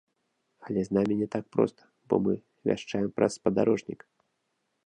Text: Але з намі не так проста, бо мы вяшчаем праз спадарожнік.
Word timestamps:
Але 0.67 0.81
з 0.85 0.95
намі 0.97 1.17
не 1.19 1.27
так 1.35 1.45
проста, 1.55 1.83
бо 2.13 2.21
мы 2.29 2.33
вяшчаем 2.71 3.09
праз 3.19 3.31
спадарожнік. 3.41 3.99